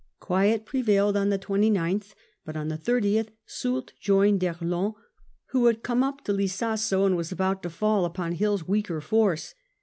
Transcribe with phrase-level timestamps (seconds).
[0.19, 4.93] Quiet prevailed on the 29th, but on the 30th Soult joined d'Erlon,
[5.51, 9.53] who had come up to Lizasso and was about to fall upon Hill's weaker force.